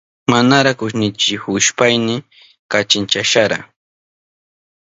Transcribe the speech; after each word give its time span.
Manara 0.31 0.71
kushnichihushpayni 0.79 2.15
kachinchashara. 2.71 3.57